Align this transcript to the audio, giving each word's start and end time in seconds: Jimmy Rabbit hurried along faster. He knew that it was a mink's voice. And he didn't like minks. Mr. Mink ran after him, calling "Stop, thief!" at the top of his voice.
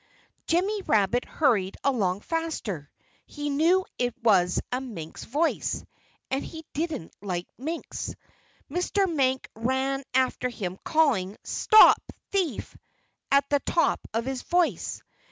Jimmy 0.47 0.81
Rabbit 0.81 1.25
hurried 1.25 1.77
along 1.83 2.21
faster. 2.21 2.89
He 3.27 3.51
knew 3.51 3.85
that 3.99 4.05
it 4.05 4.23
was 4.23 4.59
a 4.71 4.81
mink's 4.81 5.25
voice. 5.25 5.85
And 6.31 6.43
he 6.43 6.65
didn't 6.73 7.13
like 7.21 7.47
minks. 7.55 8.15
Mr. 8.67 9.05
Mink 9.07 9.47
ran 9.55 10.01
after 10.15 10.49
him, 10.49 10.79
calling 10.83 11.37
"Stop, 11.43 12.01
thief!" 12.31 12.75
at 13.31 13.47
the 13.51 13.59
top 13.59 13.99
of 14.11 14.25
his 14.25 14.41
voice. 14.41 15.03